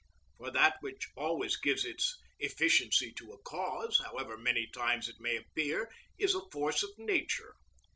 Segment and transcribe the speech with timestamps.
[0.39, 5.35] For that which always gives its efficiency to a cause, however many times it may
[5.37, 7.53] appear, is a force of nature.